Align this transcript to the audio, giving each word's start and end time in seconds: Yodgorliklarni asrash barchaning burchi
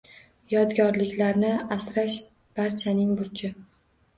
Yodgorliklarni 0.53 1.51
asrash 1.77 2.17
barchaning 2.61 3.13
burchi 3.21 3.53